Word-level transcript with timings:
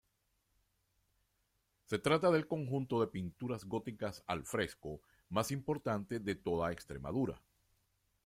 Se 1.85 1.99
trata 1.99 2.31
del 2.31 2.47
conjunto 2.47 2.99
de 2.99 3.05
pinturas 3.11 3.65
góticas 3.65 4.23
al 4.25 4.47
fresco 4.47 4.99
más 5.29 5.51
importante 5.51 6.19
de 6.19 6.33
toda 6.33 6.71
Extremadura. 6.71 7.39